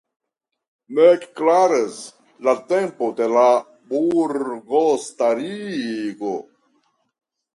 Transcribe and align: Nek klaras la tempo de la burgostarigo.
Nek 0.99 1.25
klaras 1.39 1.97
la 2.47 2.55
tempo 2.71 3.09
de 3.19 3.27
la 3.35 3.43
burgostarigo. 3.91 6.33